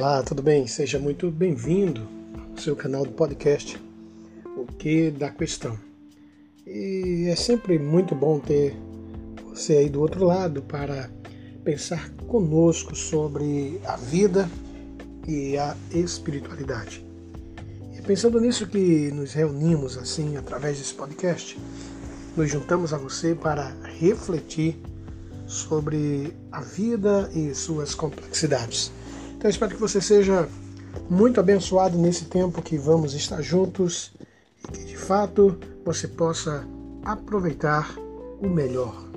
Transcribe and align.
Olá, 0.00 0.22
tudo 0.22 0.42
bem? 0.42 0.66
Seja 0.66 0.98
muito 0.98 1.30
bem-vindo 1.30 2.08
ao 2.50 2.56
seu 2.56 2.74
canal 2.74 3.04
do 3.04 3.12
podcast 3.12 3.78
O 4.56 4.64
Que 4.64 5.10
da 5.10 5.28
Questão. 5.28 5.78
E 6.66 7.26
é 7.28 7.36
sempre 7.36 7.78
muito 7.78 8.14
bom 8.14 8.40
ter 8.40 8.74
você 9.44 9.74
aí 9.74 9.90
do 9.90 10.00
outro 10.00 10.24
lado 10.24 10.62
para 10.62 11.10
pensar 11.62 12.08
conosco 12.26 12.96
sobre 12.96 13.78
a 13.84 13.96
vida 13.96 14.48
e 15.28 15.58
a 15.58 15.76
espiritualidade. 15.90 17.04
E 17.94 18.00
pensando 18.00 18.40
nisso 18.40 18.66
que 18.66 19.10
nos 19.10 19.34
reunimos 19.34 19.98
assim 19.98 20.38
através 20.38 20.78
desse 20.78 20.94
podcast, 20.94 21.58
nos 22.34 22.50
juntamos 22.50 22.94
a 22.94 22.96
você 22.96 23.34
para 23.34 23.76
refletir 23.98 24.80
sobre 25.46 26.34
a 26.50 26.62
vida 26.62 27.30
e 27.34 27.54
suas 27.54 27.94
complexidades. 27.94 28.90
Então 29.40 29.48
espero 29.48 29.74
que 29.74 29.80
você 29.80 30.02
seja 30.02 30.46
muito 31.08 31.40
abençoado 31.40 31.96
nesse 31.96 32.26
tempo 32.26 32.60
que 32.60 32.76
vamos 32.76 33.14
estar 33.14 33.40
juntos 33.40 34.12
e 34.62 34.70
que 34.70 34.84
de 34.84 34.98
fato 34.98 35.58
você 35.82 36.06
possa 36.06 36.68
aproveitar 37.02 37.90
o 38.38 38.46
melhor. 38.46 39.09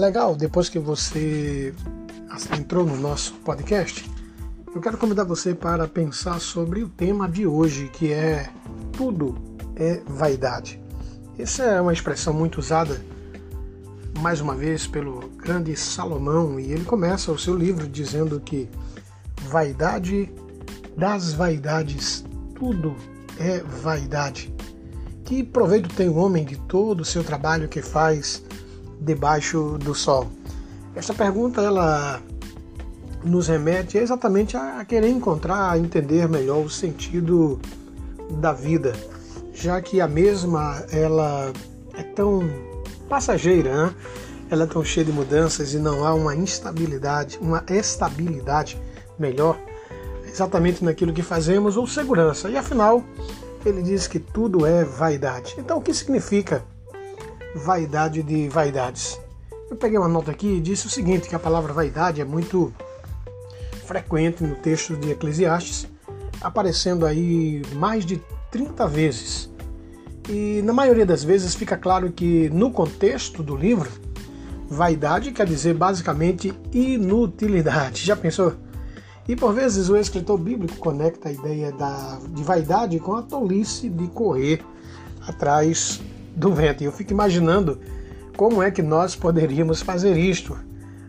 Legal, 0.00 0.34
depois 0.34 0.70
que 0.70 0.78
você 0.78 1.74
entrou 2.58 2.86
no 2.86 2.96
nosso 2.96 3.34
podcast, 3.44 4.10
eu 4.74 4.80
quero 4.80 4.96
convidar 4.96 5.24
você 5.24 5.54
para 5.54 5.86
pensar 5.86 6.40
sobre 6.40 6.82
o 6.82 6.88
tema 6.88 7.28
de 7.28 7.46
hoje, 7.46 7.90
que 7.92 8.10
é 8.10 8.48
tudo 8.94 9.36
é 9.76 10.00
vaidade. 10.06 10.80
Essa 11.38 11.64
é 11.64 11.80
uma 11.82 11.92
expressão 11.92 12.32
muito 12.32 12.60
usada 12.60 12.98
mais 14.20 14.40
uma 14.40 14.54
vez 14.54 14.86
pelo 14.86 15.28
grande 15.36 15.76
Salomão 15.76 16.58
e 16.58 16.72
ele 16.72 16.86
começa 16.86 17.30
o 17.30 17.38
seu 17.38 17.54
livro 17.54 17.86
dizendo 17.86 18.40
que 18.40 18.70
vaidade 19.50 20.32
das 20.96 21.34
vaidades, 21.34 22.24
tudo 22.54 22.96
é 23.38 23.58
vaidade. 23.82 24.50
Que 25.26 25.44
proveito 25.44 25.94
tem 25.94 26.08
o 26.08 26.16
homem 26.16 26.42
de 26.42 26.56
todo 26.56 27.02
o 27.02 27.04
seu 27.04 27.22
trabalho 27.22 27.68
que 27.68 27.82
faz 27.82 28.42
debaixo 29.00 29.78
do 29.78 29.94
sol? 29.94 30.28
Essa 30.94 31.14
pergunta 31.14 31.60
ela 31.60 32.20
nos 33.24 33.48
remete 33.48 33.98
exatamente 33.98 34.56
a 34.56 34.84
querer 34.84 35.08
encontrar, 35.08 35.70
a 35.70 35.78
entender 35.78 36.28
melhor 36.28 36.64
o 36.64 36.70
sentido 36.70 37.60
da 38.30 38.52
vida, 38.52 38.92
já 39.52 39.80
que 39.80 40.00
a 40.00 40.08
mesma 40.08 40.84
ela 40.90 41.52
é 41.94 42.02
tão 42.02 42.40
passageira, 43.08 43.86
né? 43.86 43.94
ela 44.50 44.64
é 44.64 44.66
tão 44.66 44.84
cheia 44.84 45.04
de 45.04 45.12
mudanças 45.12 45.74
e 45.74 45.78
não 45.78 46.04
há 46.04 46.12
uma 46.14 46.34
instabilidade, 46.34 47.38
uma 47.40 47.64
estabilidade 47.68 48.80
melhor 49.18 49.58
exatamente 50.26 50.84
naquilo 50.84 51.12
que 51.12 51.22
fazemos 51.22 51.76
ou 51.76 51.86
segurança. 51.86 52.48
E 52.48 52.56
afinal, 52.56 53.02
ele 53.64 53.82
diz 53.82 54.06
que 54.06 54.18
tudo 54.18 54.64
é 54.64 54.84
vaidade. 54.84 55.54
Então, 55.58 55.78
o 55.78 55.82
que 55.82 55.92
significa 55.92 56.64
vaidade 57.54 58.22
de 58.22 58.48
vaidades. 58.48 59.20
Eu 59.70 59.76
peguei 59.76 59.98
uma 59.98 60.08
nota 60.08 60.30
aqui 60.30 60.56
e 60.56 60.60
disse 60.60 60.86
o 60.86 60.90
seguinte, 60.90 61.28
que 61.28 61.34
a 61.34 61.38
palavra 61.38 61.72
vaidade 61.72 62.20
é 62.20 62.24
muito 62.24 62.72
frequente 63.86 64.42
no 64.42 64.54
texto 64.56 64.96
de 64.96 65.10
Eclesiastes, 65.10 65.88
aparecendo 66.40 67.06
aí 67.06 67.62
mais 67.74 68.04
de 68.04 68.20
30 68.50 68.86
vezes. 68.86 69.50
E 70.28 70.62
na 70.62 70.72
maioria 70.72 71.06
das 71.06 71.24
vezes 71.24 71.54
fica 71.54 71.76
claro 71.76 72.12
que 72.12 72.48
no 72.50 72.70
contexto 72.70 73.42
do 73.42 73.56
livro, 73.56 73.90
vaidade 74.68 75.32
quer 75.32 75.46
dizer 75.46 75.74
basicamente 75.74 76.52
inutilidade. 76.72 78.04
Já 78.04 78.14
pensou? 78.14 78.54
E 79.28 79.36
por 79.36 79.52
vezes 79.52 79.88
o 79.88 79.96
escritor 79.96 80.38
bíblico 80.38 80.76
conecta 80.78 81.28
a 81.28 81.32
ideia 81.32 81.72
da, 81.72 82.18
de 82.28 82.42
vaidade 82.42 82.98
com 82.98 83.14
a 83.14 83.22
tolice 83.22 83.88
de 83.88 84.06
correr 84.08 84.64
atrás 85.26 86.00
do 86.40 86.52
vento. 86.52 86.82
E 86.82 86.86
eu 86.86 86.92
fico 86.92 87.12
imaginando 87.12 87.78
como 88.36 88.62
é 88.62 88.70
que 88.70 88.82
nós 88.82 89.14
poderíamos 89.14 89.82
fazer 89.82 90.16
isto. 90.16 90.56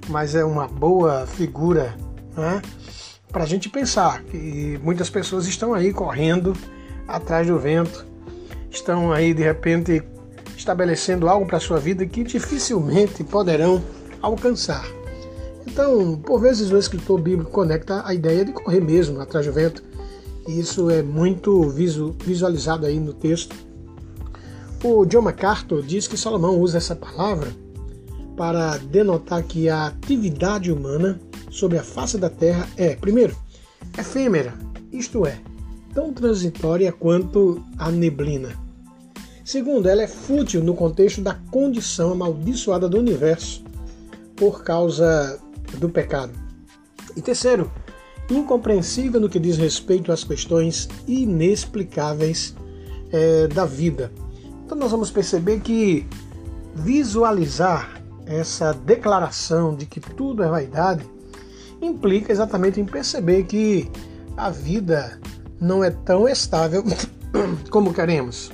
Mas 0.10 0.36
é 0.36 0.44
uma 0.44 0.68
boa 0.68 1.26
figura 1.26 1.96
né, 2.36 2.62
para 3.32 3.44
a 3.44 3.48
gente 3.48 3.70
pensar 3.70 4.24
que 4.24 4.80
muitas 4.84 5.10
pessoas 5.10 5.48
estão 5.48 5.74
aí 5.74 5.94
correndo 5.94 6.54
atrás 7.08 7.48
do 7.48 7.58
vento, 7.58 8.06
estão 8.70 9.12
aí 9.12 9.34
de 9.34 9.44
repente 9.44 10.04
estabelecendo 10.58 11.30
algo 11.30 11.46
para 11.46 11.58
a 11.58 11.62
sua 11.62 11.80
vida 11.80 12.06
que 12.06 12.24
dificilmente 12.24 13.24
poderão 13.24 13.82
alcançar. 14.22 14.86
Então, 15.66 16.18
por 16.18 16.42
vezes 16.42 16.72
o 16.72 16.78
escritor 16.78 17.22
bíblico 17.22 17.52
conecta 17.52 18.06
a 18.06 18.14
ideia 18.14 18.44
de 18.44 18.52
correr 18.52 18.82
mesmo 18.82 19.22
atrás 19.22 19.46
do 19.46 19.54
vento. 19.54 19.84
E 20.48 20.60
isso 20.60 20.90
é 20.90 21.04
muito 21.04 21.70
visualizado 22.20 22.86
aí 22.86 23.00
no 23.00 23.14
texto 23.14 23.56
o 24.84 25.06
John 25.06 25.22
MacArthur 25.22 25.84
diz 25.84 26.08
que 26.08 26.18
Salomão 26.18 26.60
usa 26.60 26.78
essa 26.78 26.96
palavra 26.96 27.52
para 28.36 28.78
denotar 28.78 29.44
que 29.44 29.70
a 29.70 29.88
atividade 29.88 30.72
humana 30.72 31.20
sobre 31.50 31.78
a 31.78 31.84
face 31.84 32.18
da 32.18 32.30
terra 32.30 32.68
é, 32.78 32.96
primeiro, 32.96 33.36
efêmera, 33.98 34.54
isto 34.92 35.26
é, 35.26 35.40
tão 35.94 36.12
transitória 36.14 36.92
quanto 36.92 37.64
a 37.78 37.92
neblina. 37.92 38.60
Segundo, 39.44 39.88
ela 39.88 40.02
é 40.02 40.08
fútil 40.08 40.64
no 40.64 40.74
contexto 40.74 41.22
da 41.22 41.36
condição 41.52 42.12
amaldiçoada 42.14 42.88
do 42.88 42.98
universo 42.98 43.64
por 44.36 44.64
causa 44.64 45.40
do 45.78 45.90
pecado. 45.90 46.32
E 47.16 47.22
terceiro, 47.22 47.72
incompreensível 48.30 49.20
no 49.20 49.30
que 49.30 49.40
diz 49.40 49.58
respeito 49.58 50.12
às 50.12 50.24
questões 50.24 50.88
inexplicáveis 51.08 52.56
é, 53.12 53.48
da 53.48 53.66
vida, 53.66 54.12
então 54.72 54.80
nós 54.80 54.92
vamos 54.92 55.12
perceber 55.12 55.60
que 55.60 56.08
visualizar 56.74 58.02
essa 58.26 58.74
declaração 58.74 59.76
de 59.76 59.86
que 59.86 60.00
tudo 60.00 60.42
é 60.44 60.48
vaidade 60.48 61.06
implica 61.82 62.32
exatamente 62.32 62.80
em 62.80 62.86
perceber 62.86 63.44
que 63.44 63.92
a 64.38 64.50
vida 64.50 65.20
não 65.60 65.84
é 65.84 65.92
tão 65.92 66.26
estável 66.26 66.86
como 67.70 67.94
queremos. 67.94 68.50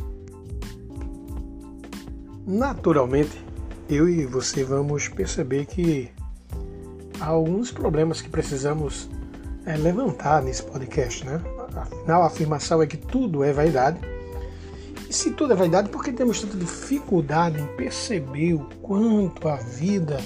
Naturalmente, 2.48 3.40
eu 3.88 4.10
e 4.10 4.26
você 4.26 4.64
vamos 4.64 5.08
perceber 5.08 5.68
que 5.68 6.10
há 7.20 7.28
alguns 7.28 7.70
problemas 7.70 8.22
que 8.22 8.30
precisamos 8.30 9.08
é, 9.68 9.78
levantar 9.78 10.42
nesse 10.42 10.64
podcast, 10.64 11.24
né? 11.24 11.40
Afinal, 11.76 12.24
a 12.24 12.26
afirmação 12.26 12.82
é 12.82 12.88
que 12.88 12.98
tudo 12.98 13.44
é 13.44 13.54
vaidade 13.54 14.00
e 15.10 15.14
se 15.14 15.32
tudo 15.32 15.54
é 15.54 15.56
vaidade, 15.56 15.90
por 15.90 16.04
que 16.04 16.12
temos 16.12 16.42
tanta 16.42 16.58
dificuldade 16.58 17.62
em 17.62 17.68
perceber 17.78 18.54
o 18.56 18.68
quanto 18.82 19.48
a 19.48 19.56
vida 19.56 20.18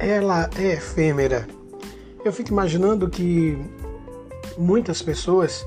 ela 0.00 0.50
é 0.58 0.72
efêmera? 0.72 1.46
Eu 2.24 2.32
fico 2.32 2.50
imaginando 2.50 3.08
que 3.08 3.56
muitas 4.58 5.00
pessoas 5.00 5.64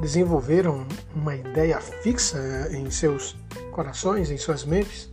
desenvolveram 0.00 0.86
uma 1.14 1.34
ideia 1.34 1.80
fixa 1.80 2.68
em 2.70 2.90
seus 2.90 3.34
corações, 3.72 4.30
em 4.30 4.36
suas 4.36 4.62
mentes, 4.62 5.10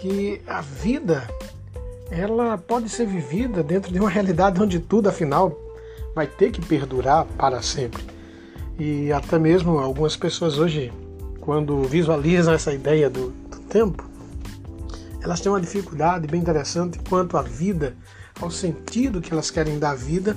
que 0.00 0.42
a 0.48 0.60
vida 0.60 1.28
ela 2.10 2.58
pode 2.58 2.88
ser 2.88 3.06
vivida 3.06 3.62
dentro 3.62 3.92
de 3.92 4.00
uma 4.00 4.10
realidade 4.10 4.60
onde 4.60 4.80
tudo 4.80 5.08
afinal 5.08 5.56
vai 6.12 6.26
ter 6.26 6.50
que 6.50 6.60
perdurar 6.60 7.24
para 7.38 7.62
sempre. 7.62 8.04
E 8.78 9.12
até 9.12 9.38
mesmo 9.38 9.78
algumas 9.78 10.16
pessoas 10.16 10.58
hoje 10.58 10.92
quando 11.44 11.82
visualizam 11.82 12.54
essa 12.54 12.72
ideia 12.72 13.10
do, 13.10 13.28
do 13.28 13.58
tempo, 13.68 14.02
elas 15.20 15.40
têm 15.40 15.52
uma 15.52 15.60
dificuldade 15.60 16.26
bem 16.26 16.40
interessante 16.40 16.98
quanto 17.06 17.36
à 17.36 17.42
vida, 17.42 17.94
ao 18.40 18.50
sentido 18.50 19.20
que 19.20 19.30
elas 19.30 19.50
querem 19.50 19.78
dar 19.78 19.90
à 19.90 19.94
vida, 19.94 20.34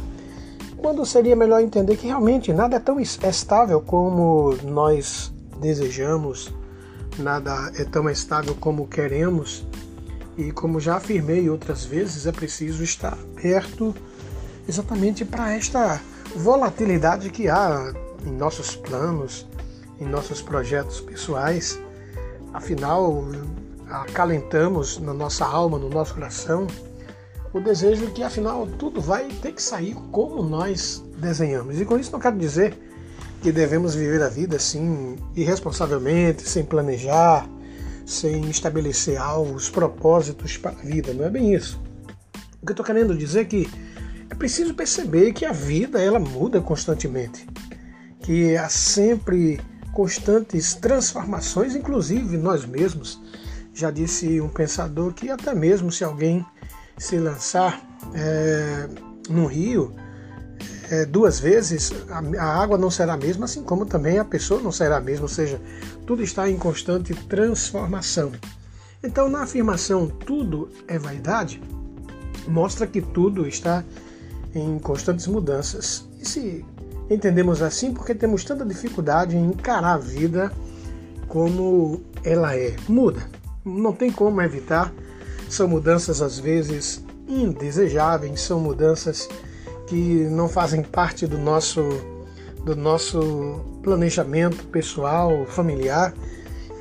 quando 0.75 1.05
seria 1.05 1.35
melhor 1.35 1.61
entender 1.61 1.95
que 1.95 2.07
realmente 2.07 2.51
nada 2.51 2.75
é 2.75 2.79
tão 2.79 2.99
estável 2.99 3.79
como 3.81 4.55
nós 4.63 5.33
desejamos, 5.61 6.53
nada 7.17 7.71
é 7.75 7.85
tão 7.85 8.09
estável 8.09 8.53
como 8.55 8.85
queremos, 8.85 9.65
e 10.37 10.51
como 10.51 10.79
já 10.79 10.97
afirmei 10.97 11.49
outras 11.49 11.85
vezes, 11.85 12.27
é 12.27 12.31
preciso 12.33 12.83
estar 12.83 13.17
perto 13.41 13.95
exatamente 14.67 15.23
para 15.23 15.55
esta 15.55 16.01
volatilidade 16.35 17.29
que 17.29 17.47
há 17.47 17.93
em 18.25 18.31
nossos 18.31 18.75
planos, 18.75 19.47
em 19.99 20.05
nossos 20.05 20.41
projetos 20.41 21.01
pessoais. 21.01 21.79
Afinal, 22.53 23.23
acalentamos 23.89 24.99
na 24.99 25.13
nossa 25.13 25.45
alma, 25.45 25.77
no 25.77 25.89
nosso 25.89 26.13
coração, 26.13 26.67
o 27.53 27.59
desejo 27.59 28.11
que 28.11 28.23
afinal 28.23 28.67
tudo 28.67 29.01
vai 29.01 29.25
ter 29.41 29.53
que 29.53 29.61
sair 29.61 29.95
como 30.11 30.43
nós 30.43 31.03
desenhamos. 31.17 31.79
E 31.79 31.85
com 31.85 31.97
isso 31.97 32.11
não 32.11 32.19
quero 32.19 32.37
dizer 32.37 32.77
que 33.41 33.51
devemos 33.51 33.95
viver 33.95 34.21
a 34.21 34.29
vida 34.29 34.55
assim 34.55 35.15
irresponsavelmente, 35.35 36.47
sem 36.47 36.63
planejar, 36.63 37.47
sem 38.05 38.49
estabelecer 38.49 39.17
alvos, 39.17 39.69
propósitos 39.69 40.57
para 40.57 40.71
a 40.71 40.83
vida. 40.83 41.13
Não 41.13 41.25
é 41.25 41.29
bem 41.29 41.53
isso. 41.53 41.79
O 42.61 42.65
que 42.65 42.71
eu 42.71 42.73
estou 42.73 42.85
querendo 42.85 43.15
dizer 43.15 43.41
é 43.41 43.45
que 43.45 43.69
é 44.29 44.35
preciso 44.35 44.73
perceber 44.73 45.33
que 45.33 45.45
a 45.45 45.51
vida 45.51 46.01
ela 46.01 46.19
muda 46.19 46.59
constantemente, 46.59 47.47
que 48.19 48.57
há 48.57 48.67
sempre 48.67 49.59
constantes 49.97 50.75
transformações, 50.75 51.75
inclusive 51.75 52.37
nós 52.37 52.63
mesmos. 52.67 53.19
Já 53.73 53.89
disse 53.89 54.39
um 54.39 54.47
pensador 54.47 55.11
que 55.11 55.31
até 55.31 55.55
mesmo 55.55 55.91
se 55.91 56.03
alguém 56.03 56.45
se 56.99 57.17
lançar 57.17 57.81
é, 58.13 58.87
no 59.27 59.47
rio 59.47 59.95
é, 60.91 61.03
duas 61.03 61.39
vezes, 61.39 61.91
a, 62.11 62.43
a 62.43 62.61
água 62.61 62.77
não 62.77 62.91
será 62.91 63.13
a 63.13 63.17
mesma, 63.17 63.45
assim 63.45 63.63
como 63.63 63.87
também 63.87 64.19
a 64.19 64.23
pessoa 64.23 64.61
não 64.61 64.71
será 64.71 64.97
a 64.97 65.01
mesma, 65.01 65.23
ou 65.23 65.29
seja, 65.29 65.59
tudo 66.05 66.21
está 66.21 66.47
em 66.47 66.57
constante 66.57 67.15
transformação. 67.15 68.31
Então, 69.03 69.27
na 69.27 69.41
afirmação 69.41 70.07
tudo 70.07 70.69
é 70.87 70.99
vaidade, 70.99 71.59
mostra 72.47 72.85
que 72.85 73.01
tudo 73.01 73.47
está 73.47 73.83
em 74.53 74.77
constantes 74.77 75.25
mudanças. 75.25 76.07
E 76.21 76.27
se 76.27 76.65
entendemos 77.09 77.61
assim, 77.61 77.93
porque 77.93 78.13
temos 78.13 78.43
tanta 78.43 78.65
dificuldade 78.65 79.35
em 79.35 79.45
encarar 79.45 79.93
a 79.93 79.97
vida 79.97 80.51
como 81.27 82.01
ela 82.23 82.55
é? 82.55 82.75
Muda. 82.87 83.21
Não 83.65 83.93
tem 83.93 84.11
como 84.11 84.41
evitar 84.41 84.93
são 85.49 85.67
mudanças 85.67 86.21
às 86.21 86.39
vezes 86.39 87.03
indesejáveis, 87.27 88.41
são 88.41 88.59
mudanças 88.59 89.27
que 89.87 90.27
não 90.29 90.49
fazem 90.49 90.81
parte 90.81 91.25
do 91.25 91.37
nosso 91.37 91.81
do 92.63 92.75
nosso 92.75 93.61
planejamento 93.81 94.65
pessoal, 94.65 95.45
familiar. 95.45 96.13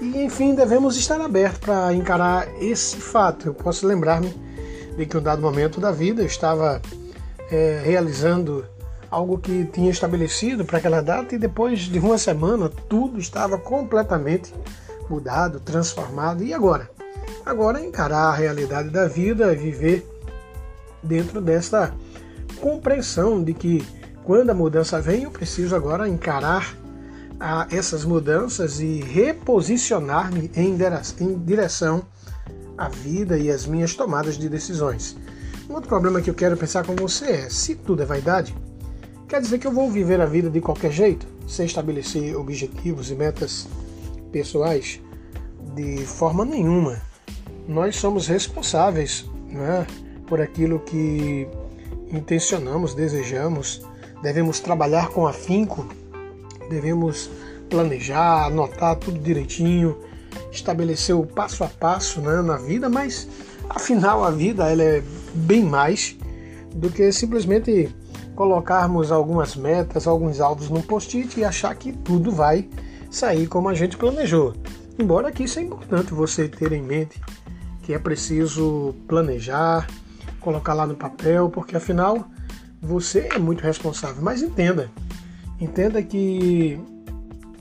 E 0.01 0.25
enfim, 0.25 0.53
devemos 0.53 0.97
estar 0.97 1.21
abertos 1.21 1.61
para 1.61 1.95
encarar 1.95 2.49
esse 2.61 2.97
fato. 2.97 3.47
Eu 3.47 3.55
posso 3.55 3.87
lembrar-me 3.87 4.35
de 4.97 5.07
que 5.07 5.17
em 5.17 5.21
um 5.21 5.23
dado 5.23 5.41
momento 5.41 5.81
da 5.81 5.93
vida 5.93 6.23
eu 6.23 6.27
estava 6.27 6.83
é, 7.53 7.81
realizando 7.85 8.65
algo 9.17 9.39
que 9.39 9.65
tinha 9.73 9.91
estabelecido 9.91 10.63
para 10.63 10.77
aquela 10.77 11.01
data 11.01 11.35
e 11.35 11.39
depois 11.39 11.81
de 11.81 11.99
uma 11.99 12.19
semana 12.19 12.69
tudo 12.69 13.19
estava 13.19 13.57
completamente 13.57 14.53
mudado, 15.09 15.59
transformado. 15.59 16.45
E 16.45 16.53
agora? 16.53 16.91
Agora 17.45 17.81
encarar 17.81 18.29
a 18.29 18.35
realidade 18.35 18.91
da 18.91 19.09
vida, 19.09 19.55
viver 19.55 20.07
dentro 21.03 21.41
dessa 21.41 21.95
compreensão 22.61 23.43
de 23.43 23.55
que 23.55 23.87
quando 24.23 24.51
a 24.51 24.55
mudança 24.55 25.01
vem, 25.01 25.23
eu 25.23 25.31
preciso 25.31 25.75
agora 25.75 26.07
encarar 26.07 26.77
a 27.41 27.67
essas 27.71 28.05
mudanças 28.05 28.81
e 28.81 29.01
reposicionar-me 29.01 30.51
em 30.55 30.77
direção 31.43 32.05
à 32.77 32.91
vida 32.91 33.39
e 33.39 33.51
às 33.51 33.65
minhas 33.65 33.95
tomadas 33.95 34.37
de 34.37 34.47
decisões. 34.47 35.17
Um 35.71 35.75
outro 35.75 35.89
problema 35.89 36.21
que 36.21 36.29
eu 36.29 36.35
quero 36.35 36.57
pensar 36.57 36.85
com 36.85 36.95
você 36.95 37.31
é: 37.31 37.49
se 37.49 37.75
tudo 37.77 38.03
é 38.03 38.07
vaidade, 38.07 38.55
quer 39.29 39.41
dizer 39.41 39.59
que 39.59 39.67
eu 39.67 39.73
vou 39.73 39.91
viver 39.91 40.21
a 40.21 40.27
vida 40.27 40.49
de 40.49 40.61
qualquer 40.61 40.93
jeito, 40.93 41.27
sem 41.47 41.67
estabelecer 41.67 42.37
objetivos 42.37 43.11
e 43.11 43.15
metas 43.15 43.67
pessoais? 44.31 45.01
De 45.75 46.07
forma 46.07 46.45
nenhuma 46.45 47.01
nós 47.69 47.97
somos 47.97 48.27
responsáveis 48.27 49.29
né, 49.49 49.87
por 50.27 50.41
aquilo 50.41 50.79
que 50.81 51.49
intencionamos, 52.13 52.95
desejamos, 52.95 53.85
devemos 54.23 54.61
trabalhar 54.61 55.09
com 55.09 55.27
afinco, 55.27 55.87
devemos 56.71 57.29
planejar, 57.69 58.47
anotar 58.47 58.97
tudo 58.97 59.19
direitinho, 59.19 59.99
estabelecer 60.53 61.17
o 61.17 61.27
passo 61.27 61.65
a 61.65 61.69
passo 61.69 62.21
né, 62.21 62.41
na 62.43 62.57
vida, 62.57 62.89
mas 62.89 63.29
afinal 63.69 64.25
a 64.25 64.31
vida 64.31 64.71
ela 64.71 64.83
é 64.83 65.03
bem 65.35 65.65
mais 65.65 66.17
do 66.75 66.91
que 66.91 67.11
simplesmente 67.11 67.89
colocarmos 68.37 69.11
algumas 69.11 69.57
metas, 69.57 70.07
alguns 70.07 70.41
alvos 70.41 70.69
no 70.69 70.83
post-it 70.83 71.41
e 71.41 71.45
achar 71.45 71.75
que 71.75 71.91
tudo 71.91 72.31
vai 72.31 72.69
sair 73.11 73.47
como 73.47 73.69
a 73.69 73.75
gente 73.75 73.97
planejou. 73.97 74.55
Embora 74.99 75.33
que 75.33 75.45
isso 75.45 75.59
é 75.59 75.63
importante 75.63 76.13
você 76.13 76.47
ter 76.47 76.73
em 76.73 76.83
mente 76.83 77.21
que 77.83 77.95
é 77.95 77.99
preciso 77.99 78.95
planejar, 79.09 79.87
colocar 80.41 80.75
lá 80.75 80.87
no 80.87 80.97
papel, 80.97 81.49
porque 81.49 81.77
afinal 81.77 82.29
você 82.83 83.29
é 83.33 83.39
muito 83.39 83.63
responsável. 83.63 84.21
Mas 84.21 84.43
entenda, 84.43 84.91
entenda 85.61 86.03
que 86.03 86.79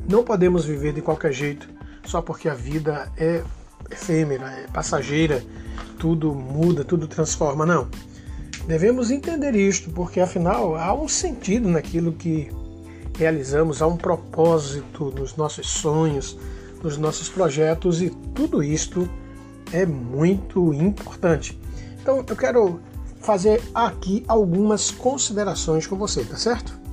não 0.09 0.23
podemos 0.23 0.65
viver 0.65 0.93
de 0.93 1.01
qualquer 1.01 1.31
jeito 1.31 1.69
só 2.03 2.21
porque 2.21 2.49
a 2.49 2.53
vida 2.53 3.11
é 3.17 3.43
efêmera, 3.89 4.51
é 4.51 4.67
passageira, 4.73 5.43
tudo 5.99 6.33
muda, 6.33 6.83
tudo 6.83 7.07
transforma. 7.07 7.65
Não. 7.65 7.87
Devemos 8.67 9.11
entender 9.11 9.55
isto, 9.55 9.91
porque 9.91 10.19
afinal 10.19 10.75
há 10.75 10.93
um 10.93 11.07
sentido 11.07 11.69
naquilo 11.69 12.13
que 12.13 12.49
realizamos, 13.17 13.81
há 13.81 13.87
um 13.87 13.95
propósito 13.95 15.13
nos 15.17 15.35
nossos 15.35 15.67
sonhos, 15.67 16.37
nos 16.83 16.97
nossos 16.97 17.29
projetos 17.29 18.01
e 18.01 18.09
tudo 18.33 18.63
isto 18.63 19.07
é 19.71 19.85
muito 19.85 20.73
importante. 20.73 21.59
Então 22.01 22.23
eu 22.27 22.35
quero 22.35 22.79
fazer 23.19 23.61
aqui 23.73 24.23
algumas 24.27 24.91
considerações 24.91 25.85
com 25.85 25.95
você, 25.95 26.23
tá 26.23 26.35
certo? 26.35 26.84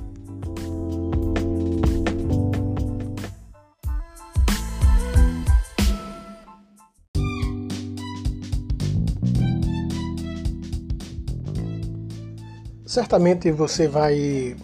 Certamente 12.93 13.51
você 13.51 13.89
vai 13.89 14.55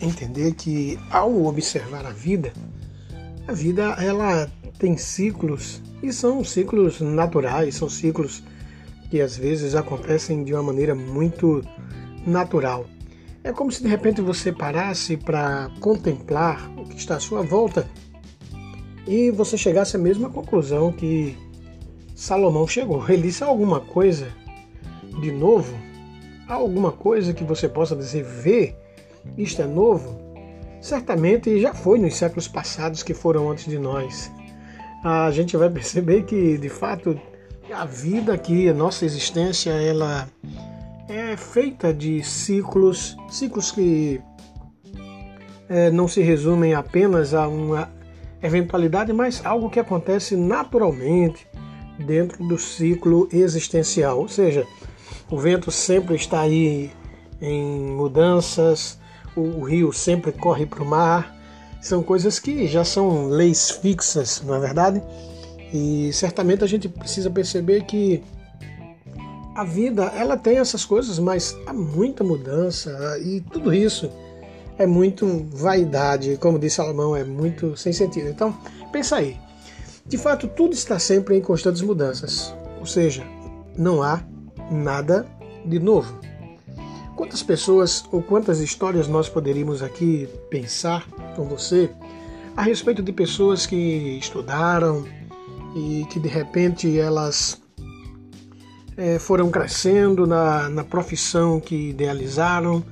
entender 0.00 0.54
que 0.54 0.98
ao 1.08 1.46
observar 1.46 2.04
a 2.04 2.10
vida, 2.10 2.52
a 3.46 3.52
vida 3.52 3.94
ela 4.00 4.50
tem 4.76 4.96
ciclos 4.96 5.80
e 6.02 6.12
são 6.12 6.42
ciclos 6.42 7.00
naturais, 7.00 7.76
são 7.76 7.88
ciclos 7.88 8.42
que 9.08 9.20
às 9.20 9.36
vezes 9.36 9.76
acontecem 9.76 10.42
de 10.42 10.52
uma 10.52 10.64
maneira 10.64 10.96
muito 10.96 11.62
natural. 12.26 12.86
É 13.44 13.52
como 13.52 13.70
se 13.70 13.84
de 13.84 13.88
repente 13.88 14.20
você 14.20 14.50
parasse 14.50 15.16
para 15.16 15.70
contemplar 15.78 16.68
o 16.76 16.88
que 16.88 16.96
está 16.96 17.14
à 17.14 17.20
sua 17.20 17.42
volta 17.42 17.88
e 19.06 19.30
você 19.30 19.56
chegasse 19.56 19.94
à 19.94 20.00
mesma 20.00 20.28
conclusão 20.28 20.90
que 20.90 21.38
Salomão 22.16 22.66
chegou. 22.66 23.06
Ele 23.08 23.28
disse 23.28 23.44
alguma 23.44 23.78
coisa 23.78 24.26
de 25.20 25.30
novo, 25.30 25.85
há 26.48 26.54
alguma 26.54 26.92
coisa 26.92 27.34
que 27.34 27.44
você 27.44 27.68
possa 27.68 27.94
dizer, 27.96 28.22
ver, 28.22 28.76
isto 29.36 29.62
é 29.62 29.66
novo? 29.66 30.18
Certamente 30.80 31.60
já 31.60 31.74
foi 31.74 31.98
nos 31.98 32.16
séculos 32.16 32.46
passados 32.48 33.02
que 33.02 33.14
foram 33.14 33.50
antes 33.50 33.66
de 33.66 33.78
nós 33.78 34.30
a 35.06 35.30
gente 35.30 35.56
vai 35.56 35.70
perceber 35.70 36.24
que, 36.24 36.58
de 36.58 36.68
fato, 36.68 37.18
a 37.72 37.84
vida 37.84 38.32
aqui, 38.32 38.68
a 38.68 38.74
nossa 38.74 39.04
existência, 39.04 39.70
ela 39.70 40.28
é 41.08 41.36
feita 41.36 41.94
de 41.94 42.24
ciclos, 42.24 43.16
ciclos 43.28 43.70
que 43.70 44.20
é, 45.68 45.92
não 45.92 46.08
se 46.08 46.22
resumem 46.22 46.74
apenas 46.74 47.34
a 47.34 47.46
uma 47.46 47.88
eventualidade, 48.42 49.12
mas 49.12 49.44
algo 49.46 49.70
que 49.70 49.78
acontece 49.78 50.36
naturalmente 50.36 51.46
dentro 52.04 52.44
do 52.46 52.58
ciclo 52.58 53.28
existencial. 53.32 54.18
Ou 54.18 54.28
seja, 54.28 54.66
o 55.30 55.38
vento 55.38 55.70
sempre 55.70 56.14
está 56.14 56.40
aí 56.40 56.90
em 57.40 57.92
mudanças, 57.92 58.98
o 59.34 59.62
rio 59.62 59.92
sempre 59.92 60.32
corre 60.32 60.64
para 60.66 60.82
o 60.82 60.86
mar, 60.86 61.34
são 61.80 62.02
coisas 62.02 62.38
que 62.38 62.66
já 62.66 62.84
são 62.84 63.28
leis 63.28 63.70
fixas, 63.70 64.42
não 64.44 64.54
é 64.54 64.60
verdade? 64.60 65.02
E 65.72 66.10
certamente 66.12 66.64
a 66.64 66.66
gente 66.66 66.88
precisa 66.88 67.30
perceber 67.30 67.84
que 67.84 68.22
a 69.54 69.64
vida 69.64 70.04
ela 70.16 70.36
tem 70.36 70.58
essas 70.58 70.84
coisas, 70.84 71.18
mas 71.18 71.56
há 71.66 71.72
muita 71.72 72.22
mudança 72.22 73.18
e 73.22 73.40
tudo 73.40 73.72
isso 73.72 74.10
é 74.78 74.86
muito 74.86 75.46
vaidade, 75.50 76.36
como 76.36 76.58
disse 76.58 76.76
Salomão, 76.76 77.16
é 77.16 77.24
muito 77.24 77.76
sem 77.76 77.92
sentido. 77.92 78.28
Então, 78.28 78.56
pensa 78.92 79.16
aí. 79.16 79.36
De 80.06 80.18
fato, 80.18 80.46
tudo 80.46 80.74
está 80.74 80.98
sempre 80.98 81.36
em 81.36 81.40
constantes 81.40 81.82
mudanças, 81.82 82.54
ou 82.78 82.86
seja, 82.86 83.24
não 83.76 84.02
há 84.02 84.22
nada 84.70 85.26
de 85.64 85.78
novo. 85.78 86.18
Quantas 87.16 87.42
pessoas 87.42 88.04
ou 88.12 88.22
quantas 88.22 88.60
histórias 88.60 89.08
nós 89.08 89.28
poderíamos 89.28 89.82
aqui 89.82 90.28
pensar 90.50 91.06
com 91.34 91.44
você 91.44 91.90
a 92.56 92.62
respeito 92.62 93.02
de 93.02 93.12
pessoas 93.12 93.66
que 93.66 94.18
estudaram 94.18 95.04
e 95.74 96.06
que 96.10 96.20
de 96.20 96.28
repente 96.28 96.98
elas 96.98 97.60
é, 98.96 99.18
foram 99.18 99.50
crescendo 99.50 100.26
na, 100.26 100.68
na 100.68 100.84
profissão 100.84 101.60
que 101.60 101.90
idealizaram 101.90 102.84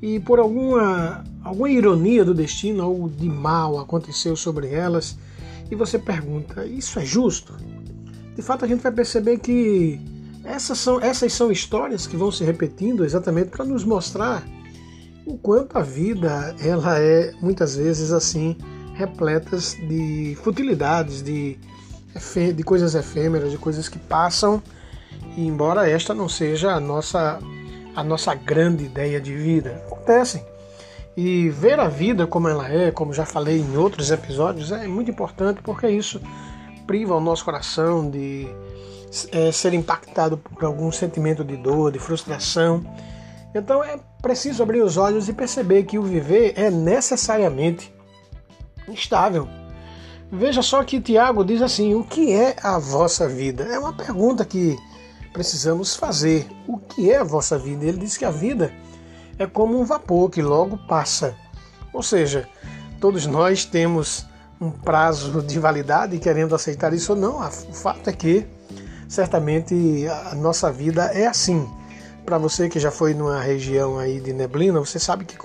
e 0.00 0.20
por 0.20 0.38
alguma, 0.38 1.24
alguma 1.42 1.70
ironia 1.70 2.24
do 2.24 2.34
destino, 2.34 2.82
algo 2.82 3.08
de 3.08 3.28
mal 3.28 3.78
aconteceu 3.78 4.36
sobre 4.36 4.68
elas, 4.68 5.18
e 5.70 5.74
você 5.74 5.98
pergunta: 5.98 6.66
isso 6.66 6.98
é 6.98 7.04
justo? 7.04 7.56
De 8.34 8.42
fato, 8.42 8.64
a 8.64 8.68
gente 8.68 8.82
vai 8.82 8.92
perceber 8.92 9.38
que 9.38 9.98
essas 10.46 10.78
são, 10.78 11.00
essas 11.00 11.32
são 11.32 11.50
histórias 11.50 12.06
que 12.06 12.16
vão 12.16 12.30
se 12.30 12.44
repetindo 12.44 13.04
exatamente 13.04 13.50
para 13.50 13.64
nos 13.64 13.84
mostrar 13.84 14.44
o 15.26 15.36
quanto 15.36 15.76
a 15.76 15.82
vida 15.82 16.54
ela 16.64 16.98
é 17.00 17.32
muitas 17.40 17.76
vezes 17.76 18.12
assim 18.12 18.56
repletas 18.94 19.74
de 19.74 20.38
futilidades, 20.42 21.22
de, 21.22 21.58
de 22.54 22.62
coisas 22.62 22.94
efêmeras, 22.94 23.50
de 23.50 23.58
coisas 23.58 23.88
que 23.88 23.98
passam. 23.98 24.62
E 25.36 25.46
embora 25.46 25.88
esta 25.90 26.14
não 26.14 26.28
seja 26.28 26.72
a 26.72 26.80
nossa 26.80 27.38
a 27.94 28.04
nossa 28.04 28.34
grande 28.34 28.84
ideia 28.84 29.18
de 29.18 29.34
vida, 29.34 29.82
acontecem. 29.86 30.44
E 31.16 31.48
ver 31.48 31.80
a 31.80 31.88
vida 31.88 32.26
como 32.26 32.46
ela 32.46 32.70
é, 32.70 32.90
como 32.90 33.14
já 33.14 33.24
falei 33.24 33.58
em 33.58 33.76
outros 33.76 34.10
episódios, 34.10 34.70
é 34.70 34.86
muito 34.86 35.10
importante 35.10 35.62
porque 35.62 35.88
isso 35.88 36.20
priva 36.86 37.16
o 37.16 37.20
nosso 37.20 37.42
coração 37.42 38.08
de 38.10 38.46
é, 39.32 39.52
ser 39.52 39.74
impactado 39.74 40.36
por 40.36 40.64
algum 40.64 40.90
sentimento 40.90 41.44
de 41.44 41.56
dor, 41.56 41.92
de 41.92 41.98
frustração. 41.98 42.84
Então 43.54 43.82
é 43.82 43.98
preciso 44.20 44.62
abrir 44.62 44.82
os 44.82 44.96
olhos 44.96 45.28
e 45.28 45.32
perceber 45.32 45.84
que 45.84 45.98
o 45.98 46.02
viver 46.02 46.52
é 46.56 46.70
necessariamente 46.70 47.94
instável. 48.88 49.48
Veja 50.30 50.60
só 50.60 50.82
que 50.82 51.00
Tiago 51.00 51.44
diz 51.44 51.62
assim: 51.62 51.94
o 51.94 52.02
que 52.02 52.32
é 52.32 52.56
a 52.62 52.78
vossa 52.78 53.28
vida? 53.28 53.64
É 53.64 53.78
uma 53.78 53.92
pergunta 53.92 54.44
que 54.44 54.76
precisamos 55.32 55.94
fazer. 55.94 56.46
O 56.66 56.78
que 56.78 57.10
é 57.10 57.18
a 57.18 57.24
vossa 57.24 57.58
vida? 57.58 57.84
Ele 57.84 57.98
diz 57.98 58.16
que 58.16 58.24
a 58.24 58.30
vida 58.30 58.72
é 59.38 59.46
como 59.46 59.78
um 59.78 59.84
vapor 59.84 60.30
que 60.30 60.42
logo 60.42 60.78
passa. 60.88 61.34
Ou 61.92 62.02
seja, 62.02 62.48
todos 63.00 63.26
nós 63.26 63.64
temos 63.64 64.26
um 64.60 64.70
prazo 64.70 65.42
de 65.42 65.58
validade, 65.58 66.18
querendo 66.18 66.54
aceitar 66.54 66.92
isso 66.92 67.12
ou 67.12 67.18
não. 67.18 67.38
O 67.38 67.72
fato 67.72 68.08
é 68.08 68.12
que 68.12 68.46
certamente 69.08 70.06
a 70.30 70.34
nossa 70.34 70.70
vida 70.70 71.04
é 71.12 71.26
assim. 71.26 71.68
Para 72.24 72.38
você 72.38 72.68
que 72.68 72.80
já 72.80 72.90
foi 72.90 73.14
numa 73.14 73.40
região 73.40 73.98
aí 73.98 74.20
de 74.20 74.32
neblina, 74.32 74.80
você 74.80 74.98
sabe 74.98 75.24
que 75.24 75.36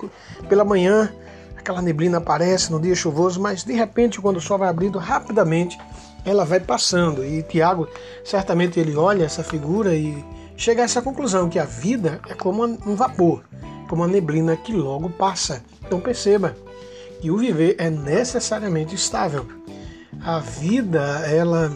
pela 0.48 0.64
manhã 0.64 1.12
aquela 1.56 1.80
neblina 1.80 2.18
aparece 2.18 2.72
no 2.72 2.80
dia 2.80 2.94
chuvoso, 2.94 3.40
mas 3.40 3.62
de 3.62 3.72
repente 3.72 4.20
quando 4.20 4.38
o 4.38 4.40
sol 4.40 4.58
vai 4.58 4.68
abrindo 4.68 4.98
rapidamente, 4.98 5.78
ela 6.24 6.44
vai 6.44 6.60
passando. 6.60 7.24
E 7.24 7.42
Tiago, 7.42 7.88
certamente 8.24 8.80
ele 8.80 8.96
olha 8.96 9.24
essa 9.24 9.44
figura 9.44 9.94
e 9.94 10.24
chega 10.56 10.82
a 10.82 10.84
essa 10.84 11.00
conclusão 11.00 11.48
que 11.48 11.58
a 11.58 11.64
vida 11.64 12.20
é 12.28 12.34
como 12.34 12.64
um 12.64 12.96
vapor, 12.96 13.44
como 13.88 14.02
uma 14.02 14.08
neblina 14.08 14.56
que 14.56 14.72
logo 14.72 15.08
passa. 15.10 15.62
Então 15.84 16.00
perceba 16.00 16.56
que 17.20 17.30
o 17.30 17.38
viver 17.38 17.76
é 17.78 17.88
necessariamente 17.88 18.94
estável. 18.96 19.46
A 20.24 20.40
vida, 20.40 21.00
ela 21.28 21.70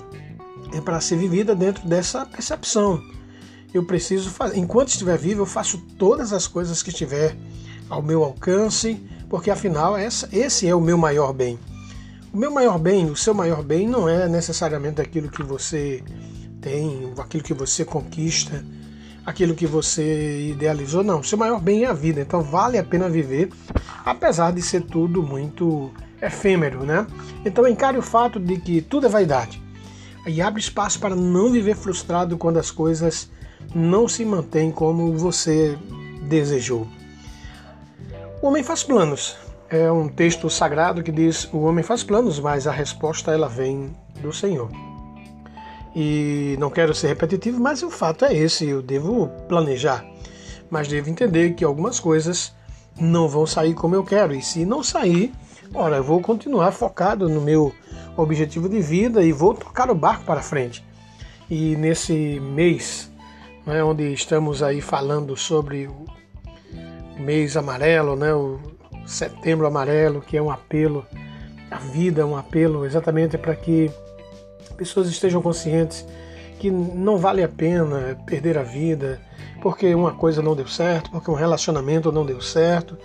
é 0.73 0.81
para 0.81 1.01
ser 1.01 1.17
vivida 1.17 1.55
dentro 1.55 1.87
dessa 1.87 2.25
percepção. 2.27 3.03
Eu 3.73 3.85
preciso 3.85 4.31
fazer, 4.31 4.59
enquanto 4.59 4.89
estiver 4.89 5.19
vivo, 5.19 5.43
eu 5.43 5.47
faço 5.47 5.79
todas 5.99 6.33
as 6.33 6.47
coisas 6.47 6.83
que 6.83 6.91
estiver 6.91 7.37
ao 7.89 8.03
meu 8.03 8.25
alcance, 8.25 9.01
porque 9.29 9.51
afinal 9.51 9.97
essa, 9.97 10.29
esse 10.33 10.67
é 10.67 10.75
o 10.75 10.81
meu 10.81 10.97
maior 10.97 11.33
bem. 11.33 11.59
O 12.33 12.37
meu 12.37 12.51
maior 12.51 12.79
bem, 12.79 13.11
o 13.11 13.17
seu 13.17 13.35
maior 13.35 13.63
bem, 13.63 13.87
não 13.87 14.09
é 14.09 14.29
necessariamente 14.29 15.01
aquilo 15.01 15.29
que 15.29 15.43
você 15.43 16.03
tem, 16.61 17.13
aquilo 17.19 17.43
que 17.43 17.55
você 17.55 17.85
conquista, 17.85 18.65
aquilo 19.25 19.55
que 19.55 19.67
você 19.67 20.49
idealizou, 20.51 21.03
não. 21.05 21.21
O 21.21 21.25
seu 21.25 21.39
maior 21.39 21.61
bem 21.61 21.85
é 21.85 21.87
a 21.87 21.93
vida, 21.93 22.21
então 22.21 22.43
vale 22.43 22.79
a 22.79 22.85
pena 22.85 23.09
viver, 23.09 23.51
apesar 24.05 24.53
de 24.53 24.63
ser 24.63 24.83
tudo 24.83 25.23
muito 25.23 25.93
efêmero, 26.21 26.85
né? 26.85 27.07
Então 27.45 27.67
encare 27.67 27.99
o 27.99 28.03
fato 28.03 28.41
de 28.41 28.57
que 28.59 28.81
tudo 28.81 29.07
é 29.07 29.09
vaidade 29.09 29.66
e 30.27 30.43
abre 30.43 30.61
espaço 30.61 30.99
para 30.99 31.15
não 31.15 31.51
viver 31.51 31.77
frustrado 31.77 32.37
quando 32.37 32.59
as 32.59 32.71
coisas 32.71 33.31
não 33.75 34.09
se 34.09 34.25
mantêm 34.25 34.71
como 34.71 35.17
você 35.17 35.79
desejou. 36.23 36.87
O 38.43 38.49
homem 38.49 38.63
faz 38.63 38.83
planos. 38.83 39.37
É 39.69 39.91
um 39.91 40.09
texto 40.09 40.49
sagrado 40.49 41.03
que 41.03 41.11
diz: 41.11 41.49
o 41.53 41.59
homem 41.63 41.83
faz 41.83 42.03
planos, 42.03 42.39
mas 42.39 42.67
a 42.67 42.73
resposta 42.73 43.33
ela 43.33 43.49
vem 43.49 43.91
do 44.21 44.33
Senhor. 44.33 44.71
E 45.95 46.57
não 46.59 46.71
quero 46.71 46.95
ser 46.95 47.09
repetitivo, 47.09 47.61
mas 47.61 47.83
o 47.83 47.91
fato 47.91 48.25
é 48.25 48.35
esse: 48.35 48.67
eu 48.67 48.83
devo 48.83 49.29
planejar, 49.49 50.05
mas 50.71 50.87
devo 50.87 51.09
entender 51.09 51.55
que 51.55 51.65
algumas 51.65 51.99
coisas 51.99 52.53
não 52.99 53.29
vão 53.29 53.47
sair 53.47 53.75
como 53.75 53.95
eu 53.95 54.05
quero. 54.05 54.35
E 54.35 54.43
se 54.43 54.65
não 54.65 54.83
sair, 54.83 55.33
ora, 55.77 55.97
eu 55.97 56.05
vou 56.05 56.21
continuar 56.23 56.73
focado 56.73 57.29
no 57.29 57.41
meu 57.41 57.73
objetivo 58.17 58.69
de 58.69 58.81
vida 58.81 59.23
e 59.23 59.31
vou 59.31 59.53
tocar 59.53 59.91
o 59.91 59.95
barco 59.95 60.25
para 60.25 60.41
frente. 60.41 60.83
E 61.51 61.77
nesse 61.77 62.41
mês, 62.41 63.13
né, 63.67 63.85
onde 63.85 64.11
estamos 64.13 64.63
aí 64.63 64.81
falando 64.81 65.37
sobre 65.37 65.87
o 65.87 66.07
mês 67.19 67.57
amarelo, 67.57 68.17
né, 68.17 68.33
o 68.33 68.59
setembro 69.07 69.67
amarelo, 69.67 70.23
que 70.23 70.37
é 70.37 70.43
um 70.43 70.51
apelo 70.51 71.07
à 71.71 71.77
vida, 71.77 72.27
um 72.27 72.37
apelo 72.37 72.87
exatamente 72.87 73.37
para 73.37 73.55
que 73.55 73.91
pessoas 74.79 75.09
estejam 75.09 75.43
conscientes 75.43 76.07
que 76.59 76.71
não 76.71 77.19
vale 77.19 77.43
a 77.43 77.49
pena 77.49 78.19
perder 78.27 78.57
a 78.57 78.63
vida 78.63 79.21
porque 79.61 79.95
uma 79.95 80.13
coisa 80.13 80.41
não 80.41 80.55
deu 80.55 80.67
certo, 80.67 81.11
porque 81.11 81.31
um 81.31 81.35
relacionamento 81.35 82.11
não 82.13 82.25
deu 82.25 82.41
certo, 82.41 82.97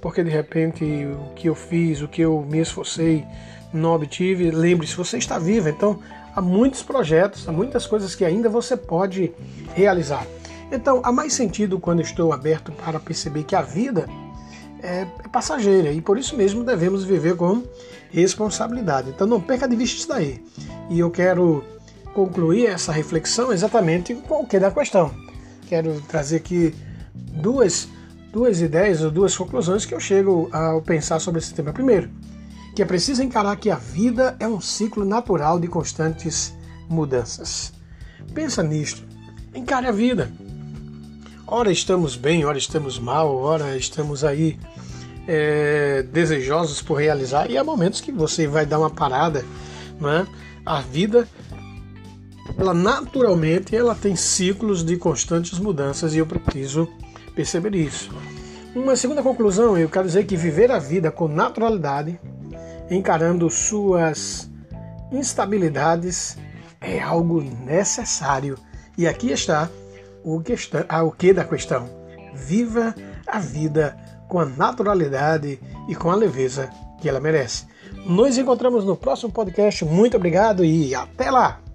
porque 0.00 0.22
de 0.22 0.30
repente 0.30 0.84
o 0.84 1.34
que 1.34 1.48
eu 1.48 1.54
fiz, 1.54 2.00
o 2.00 2.08
que 2.08 2.22
eu 2.22 2.46
me 2.48 2.58
esforcei 2.58 3.24
não 3.72 3.94
obtive, 3.94 4.50
lembre-se, 4.50 4.96
você 4.96 5.18
está 5.18 5.38
vivo, 5.38 5.68
então 5.68 5.98
há 6.34 6.40
muitos 6.40 6.82
projetos, 6.82 7.48
há 7.48 7.52
muitas 7.52 7.86
coisas 7.86 8.14
que 8.14 8.24
ainda 8.24 8.48
você 8.48 8.76
pode 8.76 9.32
realizar. 9.74 10.26
Então, 10.70 11.00
há 11.02 11.10
mais 11.10 11.32
sentido 11.32 11.78
quando 11.80 12.02
estou 12.02 12.32
aberto 12.32 12.70
para 12.72 13.00
perceber 13.00 13.44
que 13.44 13.56
a 13.56 13.62
vida 13.62 14.06
é, 14.82 15.00
é 15.00 15.28
passageira 15.32 15.90
e 15.90 16.00
por 16.00 16.18
isso 16.18 16.36
mesmo 16.36 16.62
devemos 16.62 17.04
viver 17.04 17.36
com 17.36 17.62
responsabilidade. 18.10 19.10
Então, 19.10 19.26
não 19.26 19.40
perca 19.40 19.66
de 19.66 19.74
vista 19.74 19.96
isso 19.96 20.08
daí. 20.08 20.44
E 20.90 20.98
eu 20.98 21.10
quero 21.10 21.64
concluir 22.14 22.66
essa 22.66 22.92
reflexão 22.92 23.52
exatamente 23.52 24.14
com 24.14 24.42
o 24.42 24.46
que 24.46 24.58
da 24.58 24.70
questão. 24.70 25.10
Quero 25.68 26.00
trazer 26.02 26.36
aqui 26.36 26.74
duas, 27.14 27.88
duas 28.38 28.60
ideias 28.60 29.02
ou 29.02 29.10
duas 29.10 29.36
conclusões 29.36 29.84
que 29.84 29.92
eu 29.92 29.98
chego 29.98 30.48
ao 30.52 30.80
pensar 30.80 31.18
sobre 31.18 31.40
esse 31.40 31.52
tema. 31.52 31.72
Primeiro, 31.72 32.08
que 32.72 32.80
é 32.80 32.84
preciso 32.84 33.20
encarar 33.20 33.56
que 33.56 33.68
a 33.68 33.74
vida 33.74 34.36
é 34.38 34.46
um 34.46 34.60
ciclo 34.60 35.04
natural 35.04 35.58
de 35.58 35.66
constantes 35.66 36.56
mudanças. 36.88 37.72
Pensa 38.32 38.62
nisto. 38.62 39.02
Encare 39.52 39.88
a 39.88 39.90
vida. 39.90 40.30
Ora 41.48 41.72
estamos 41.72 42.14
bem, 42.14 42.44
ora 42.44 42.56
estamos 42.56 42.96
mal, 42.96 43.34
ora 43.34 43.76
estamos 43.76 44.22
aí 44.22 44.56
é, 45.26 46.04
desejosos 46.04 46.80
por 46.80 46.94
realizar, 46.94 47.50
e 47.50 47.58
há 47.58 47.64
momentos 47.64 48.00
que 48.00 48.12
você 48.12 48.46
vai 48.46 48.64
dar 48.64 48.78
uma 48.78 48.90
parada. 48.90 49.44
Né? 50.00 50.24
A 50.64 50.80
vida, 50.80 51.26
ela 52.56 52.72
naturalmente, 52.72 53.74
ela 53.74 53.96
tem 53.96 54.14
ciclos 54.14 54.84
de 54.84 54.96
constantes 54.96 55.58
mudanças 55.58 56.14
e 56.14 56.18
eu 56.18 56.26
preciso 56.26 56.88
perceber 57.38 57.76
isso. 57.76 58.10
Uma 58.74 58.96
segunda 58.96 59.22
conclusão, 59.22 59.78
eu 59.78 59.88
quero 59.88 60.06
dizer 60.06 60.26
que 60.26 60.36
viver 60.36 60.72
a 60.72 60.80
vida 60.80 61.08
com 61.08 61.28
naturalidade 61.28 62.18
encarando 62.90 63.48
suas 63.48 64.50
instabilidades 65.12 66.36
é 66.80 67.00
algo 67.00 67.40
necessário. 67.40 68.58
E 68.96 69.06
aqui 69.06 69.30
está 69.30 69.70
o, 70.24 70.40
questão, 70.40 70.84
ah, 70.88 71.04
o 71.04 71.12
que 71.12 71.32
da 71.32 71.44
questão. 71.44 71.88
Viva 72.34 72.92
a 73.24 73.38
vida 73.38 73.96
com 74.26 74.40
a 74.40 74.44
naturalidade 74.44 75.60
e 75.88 75.94
com 75.94 76.10
a 76.10 76.16
leveza 76.16 76.68
que 77.00 77.08
ela 77.08 77.20
merece. 77.20 77.66
Nos 78.04 78.36
encontramos 78.36 78.84
no 78.84 78.96
próximo 78.96 79.30
podcast. 79.30 79.84
Muito 79.84 80.16
obrigado 80.16 80.64
e 80.64 80.92
até 80.92 81.30
lá! 81.30 81.67